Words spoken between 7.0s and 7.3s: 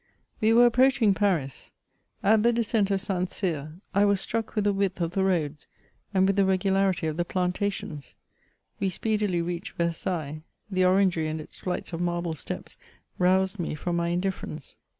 of the